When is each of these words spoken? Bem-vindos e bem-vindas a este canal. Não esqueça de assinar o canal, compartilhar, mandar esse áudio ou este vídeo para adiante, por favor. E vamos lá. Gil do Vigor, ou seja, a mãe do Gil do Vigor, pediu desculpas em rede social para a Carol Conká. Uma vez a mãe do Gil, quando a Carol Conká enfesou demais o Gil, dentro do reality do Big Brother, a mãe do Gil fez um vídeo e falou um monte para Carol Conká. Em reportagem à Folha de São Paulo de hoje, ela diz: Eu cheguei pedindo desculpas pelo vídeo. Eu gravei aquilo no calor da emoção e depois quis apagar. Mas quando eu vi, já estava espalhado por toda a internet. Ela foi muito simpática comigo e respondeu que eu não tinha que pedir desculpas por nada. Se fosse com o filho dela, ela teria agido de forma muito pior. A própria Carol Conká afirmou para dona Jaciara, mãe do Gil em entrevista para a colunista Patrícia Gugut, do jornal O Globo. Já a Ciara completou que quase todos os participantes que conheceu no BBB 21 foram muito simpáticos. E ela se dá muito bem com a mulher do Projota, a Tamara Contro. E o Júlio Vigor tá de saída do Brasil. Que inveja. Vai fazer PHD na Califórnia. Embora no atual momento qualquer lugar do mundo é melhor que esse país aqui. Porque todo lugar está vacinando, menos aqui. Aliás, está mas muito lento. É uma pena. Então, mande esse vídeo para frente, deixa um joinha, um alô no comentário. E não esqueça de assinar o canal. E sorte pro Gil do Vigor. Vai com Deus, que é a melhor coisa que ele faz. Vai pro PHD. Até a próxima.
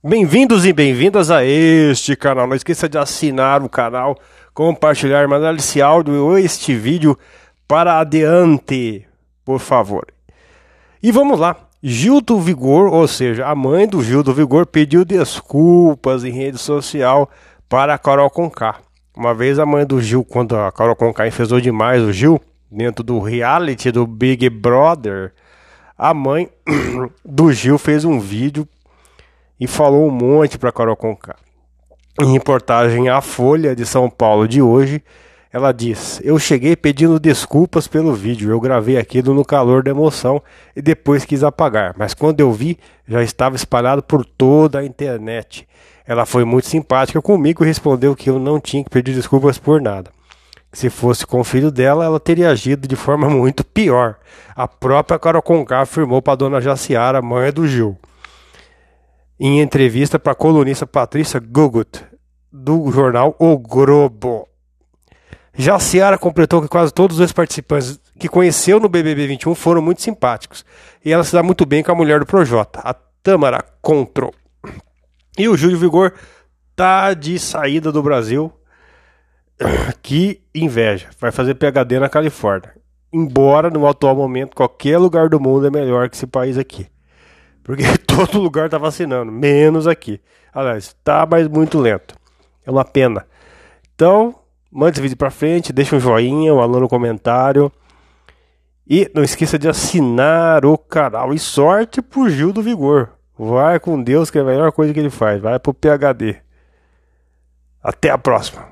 Bem-vindos 0.00 0.64
e 0.64 0.72
bem-vindas 0.72 1.28
a 1.28 1.44
este 1.44 2.14
canal. 2.14 2.46
Não 2.46 2.54
esqueça 2.54 2.88
de 2.88 2.96
assinar 2.96 3.64
o 3.64 3.68
canal, 3.68 4.16
compartilhar, 4.54 5.26
mandar 5.26 5.56
esse 5.56 5.82
áudio 5.82 6.24
ou 6.24 6.38
este 6.38 6.72
vídeo 6.72 7.18
para 7.66 7.98
adiante, 7.98 9.04
por 9.44 9.58
favor. 9.58 10.06
E 11.02 11.10
vamos 11.10 11.40
lá. 11.40 11.56
Gil 11.82 12.20
do 12.20 12.38
Vigor, 12.38 12.94
ou 12.94 13.08
seja, 13.08 13.44
a 13.44 13.56
mãe 13.56 13.88
do 13.88 14.00
Gil 14.00 14.22
do 14.22 14.32
Vigor, 14.32 14.66
pediu 14.66 15.04
desculpas 15.04 16.22
em 16.22 16.30
rede 16.30 16.58
social 16.58 17.28
para 17.68 17.94
a 17.94 17.98
Carol 17.98 18.30
Conká. 18.30 18.76
Uma 19.16 19.34
vez 19.34 19.58
a 19.58 19.66
mãe 19.66 19.84
do 19.84 20.00
Gil, 20.00 20.24
quando 20.24 20.56
a 20.56 20.70
Carol 20.70 20.94
Conká 20.94 21.26
enfesou 21.26 21.60
demais 21.60 22.04
o 22.04 22.12
Gil, 22.12 22.40
dentro 22.70 23.02
do 23.02 23.18
reality 23.18 23.90
do 23.90 24.06
Big 24.06 24.48
Brother, 24.48 25.32
a 25.98 26.14
mãe 26.14 26.48
do 27.24 27.52
Gil 27.52 27.78
fez 27.78 28.04
um 28.04 28.20
vídeo 28.20 28.64
e 29.60 29.66
falou 29.66 30.06
um 30.06 30.10
monte 30.10 30.58
para 30.58 30.72
Carol 30.72 30.96
Conká. 30.96 31.36
Em 32.20 32.32
reportagem 32.32 33.08
à 33.08 33.20
Folha 33.20 33.76
de 33.76 33.86
São 33.86 34.10
Paulo 34.10 34.48
de 34.48 34.60
hoje, 34.60 35.02
ela 35.52 35.72
diz: 35.72 36.20
Eu 36.24 36.38
cheguei 36.38 36.76
pedindo 36.76 37.18
desculpas 37.18 37.86
pelo 37.86 38.12
vídeo. 38.12 38.50
Eu 38.50 38.60
gravei 38.60 38.96
aquilo 38.96 39.32
no 39.32 39.44
calor 39.44 39.82
da 39.82 39.90
emoção 39.90 40.42
e 40.74 40.82
depois 40.82 41.24
quis 41.24 41.42
apagar. 41.42 41.94
Mas 41.96 42.14
quando 42.14 42.40
eu 42.40 42.52
vi, 42.52 42.78
já 43.06 43.22
estava 43.22 43.56
espalhado 43.56 44.02
por 44.02 44.24
toda 44.24 44.80
a 44.80 44.84
internet. 44.84 45.66
Ela 46.06 46.26
foi 46.26 46.44
muito 46.44 46.66
simpática 46.66 47.20
comigo 47.22 47.62
e 47.62 47.66
respondeu 47.66 48.16
que 48.16 48.30
eu 48.30 48.38
não 48.38 48.58
tinha 48.58 48.82
que 48.82 48.90
pedir 48.90 49.14
desculpas 49.14 49.58
por 49.58 49.80
nada. 49.80 50.10
Se 50.72 50.90
fosse 50.90 51.26
com 51.26 51.40
o 51.40 51.44
filho 51.44 51.70
dela, 51.70 52.04
ela 52.04 52.20
teria 52.20 52.50
agido 52.50 52.86
de 52.88 52.96
forma 52.96 53.28
muito 53.30 53.64
pior. 53.64 54.16
A 54.56 54.66
própria 54.66 55.18
Carol 55.18 55.42
Conká 55.42 55.82
afirmou 55.82 56.20
para 56.20 56.34
dona 56.34 56.60
Jaciara, 56.60 57.22
mãe 57.22 57.52
do 57.52 57.66
Gil 57.66 57.96
em 59.38 59.60
entrevista 59.60 60.18
para 60.18 60.32
a 60.32 60.34
colunista 60.34 60.86
Patrícia 60.86 61.38
Gugut, 61.38 62.04
do 62.52 62.90
jornal 62.90 63.36
O 63.38 63.56
Globo. 63.56 64.48
Já 65.54 65.76
a 65.76 65.80
Ciara 65.80 66.16
completou 66.16 66.62
que 66.62 66.68
quase 66.68 66.92
todos 66.92 67.18
os 67.18 67.32
participantes 67.32 68.00
que 68.18 68.28
conheceu 68.28 68.78
no 68.78 68.88
BBB 68.88 69.26
21 69.26 69.54
foram 69.54 69.82
muito 69.82 70.02
simpáticos. 70.02 70.64
E 71.04 71.12
ela 71.12 71.24
se 71.24 71.32
dá 71.32 71.42
muito 71.42 71.66
bem 71.66 71.82
com 71.82 71.90
a 71.90 71.94
mulher 71.94 72.20
do 72.20 72.26
Projota, 72.26 72.80
a 72.84 72.94
Tamara 73.22 73.64
Contro. 73.82 74.32
E 75.36 75.48
o 75.48 75.56
Júlio 75.56 75.78
Vigor 75.78 76.14
tá 76.76 77.12
de 77.12 77.38
saída 77.38 77.90
do 77.90 78.02
Brasil. 78.02 78.52
Que 80.02 80.40
inveja. 80.54 81.08
Vai 81.18 81.32
fazer 81.32 81.54
PHD 81.54 81.98
na 81.98 82.08
Califórnia. 82.08 82.72
Embora 83.12 83.68
no 83.68 83.86
atual 83.86 84.14
momento 84.14 84.54
qualquer 84.54 84.96
lugar 84.98 85.28
do 85.28 85.40
mundo 85.40 85.66
é 85.66 85.70
melhor 85.70 86.08
que 86.08 86.16
esse 86.16 86.26
país 86.26 86.56
aqui. 86.56 86.86
Porque 87.68 87.84
todo 88.08 88.40
lugar 88.40 88.64
está 88.64 88.78
vacinando, 88.78 89.30
menos 89.30 89.86
aqui. 89.86 90.22
Aliás, 90.54 90.84
está 90.84 91.26
mas 91.26 91.46
muito 91.46 91.78
lento. 91.78 92.14
É 92.64 92.70
uma 92.70 92.82
pena. 92.82 93.26
Então, 93.94 94.36
mande 94.72 94.92
esse 94.92 95.02
vídeo 95.02 95.18
para 95.18 95.30
frente, 95.30 95.70
deixa 95.70 95.94
um 95.94 96.00
joinha, 96.00 96.54
um 96.54 96.60
alô 96.60 96.80
no 96.80 96.88
comentário. 96.88 97.70
E 98.88 99.10
não 99.14 99.22
esqueça 99.22 99.58
de 99.58 99.68
assinar 99.68 100.64
o 100.64 100.78
canal. 100.78 101.34
E 101.34 101.38
sorte 101.38 102.00
pro 102.00 102.30
Gil 102.30 102.54
do 102.54 102.62
Vigor. 102.62 103.10
Vai 103.38 103.78
com 103.78 104.02
Deus, 104.02 104.30
que 104.30 104.38
é 104.38 104.40
a 104.40 104.44
melhor 104.44 104.72
coisa 104.72 104.94
que 104.94 104.98
ele 105.00 105.10
faz. 105.10 105.38
Vai 105.38 105.58
pro 105.58 105.74
PHD. 105.74 106.36
Até 107.82 108.08
a 108.08 108.16
próxima. 108.16 108.66